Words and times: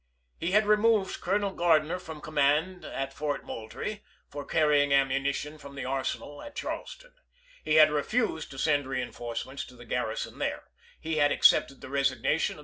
He 0.39 0.49
had 0.53 0.65
removed 0.65 1.21
Colonel 1.21 1.53
Gardiner 1.53 1.99
from 1.99 2.21
command 2.21 2.83
at 2.85 3.13
Fort 3.13 3.45
Moultrie, 3.45 4.01
for 4.27 4.43
carrying 4.43 4.91
ammunition 4.91 5.59
from 5.59 5.75
the 5.75 5.85
arsenal 5.85 6.41
at 6.41 6.55
Charleston; 6.55 7.13
he 7.63 7.75
had 7.75 7.91
refused 7.91 8.49
to 8.49 8.57
send 8.57 8.87
reinforcements 8.87 9.63
to 9.65 9.75
the 9.75 9.85
garrison 9.85 10.39
there; 10.39 10.63
he 10.99 11.17
had 11.17 11.31
accepted 11.31 11.81
the 11.81 11.87
resignation 11.89 12.13
of 12.15 12.21
5 12.21 12.21
ABEAHAM 12.21 12.33
LINCOLN 12.33 12.55
chap. 12.55 12.59
i. 12.59 12.59